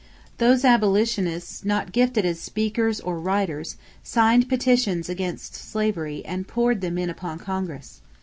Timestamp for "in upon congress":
6.97-8.01